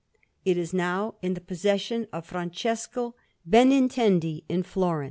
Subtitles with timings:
[0.45, 3.13] It is now in the possession of Francesco
[3.47, 4.99] Benintendi, in Florence.